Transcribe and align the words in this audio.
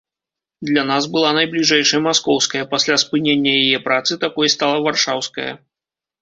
Для 0.67 0.83
нас 0.91 1.03
была 1.15 1.29
найбліжэйшай 1.39 2.01
маскоўская, 2.07 2.63
пасля 2.71 2.97
спынення 3.03 3.53
яе 3.61 3.77
працы 3.89 4.19
такой 4.25 4.47
стала 4.55 4.81
варшаўская. 4.89 5.49